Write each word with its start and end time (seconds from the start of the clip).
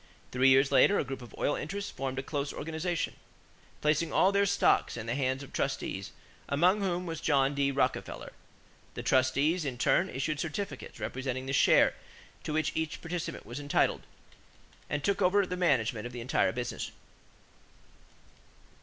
Three 0.31 0.49
years 0.49 0.71
later 0.71 0.97
a 0.97 1.03
group 1.03 1.21
of 1.21 1.35
oil 1.37 1.55
interests 1.55 1.91
formed 1.91 2.17
a 2.17 2.23
close 2.23 2.51
organization, 2.51 3.17
placing 3.81 4.11
all 4.11 4.31
their 4.31 4.47
stocks 4.47 4.97
in 4.97 5.05
the 5.05 5.13
hands 5.13 5.43
of 5.43 5.53
trustees, 5.53 6.09
among 6.49 6.81
whom 6.81 7.05
was 7.05 7.21
John 7.21 7.53
D. 7.53 7.69
Rockefeller. 7.69 8.33
The 8.95 9.03
trustees, 9.03 9.63
in 9.63 9.77
turn, 9.77 10.09
issued 10.09 10.39
certificates 10.39 10.99
representing 10.99 11.45
the 11.45 11.53
share 11.53 11.93
to 12.45 12.51
which 12.53 12.71
each 12.73 12.99
participant 12.99 13.45
was 13.45 13.59
entitled; 13.59 14.01
and 14.89 15.03
took 15.03 15.21
over 15.21 15.45
the 15.45 15.55
management 15.55 16.07
of 16.07 16.13
the 16.13 16.21
entire 16.21 16.51
business. 16.51 16.89